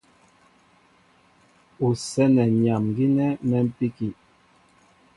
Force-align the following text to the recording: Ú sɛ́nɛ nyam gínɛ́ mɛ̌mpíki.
Ú 1.85 1.87
sɛ́nɛ 2.09 2.43
nyam 2.61 2.83
gínɛ́ 2.95 3.29
mɛ̌mpíki. 3.49 4.09